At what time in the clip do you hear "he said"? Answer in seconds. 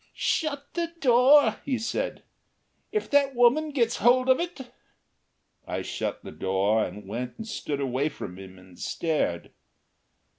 1.63-2.23